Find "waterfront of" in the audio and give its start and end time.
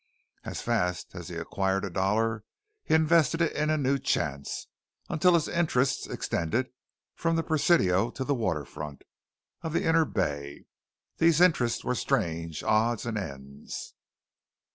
8.33-9.73